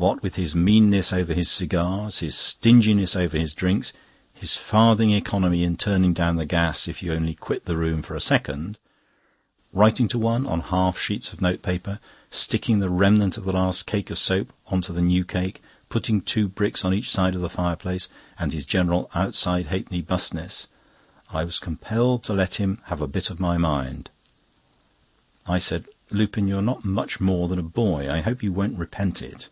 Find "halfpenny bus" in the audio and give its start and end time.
19.66-20.32